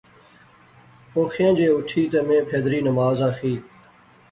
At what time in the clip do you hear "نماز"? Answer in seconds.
2.87-3.17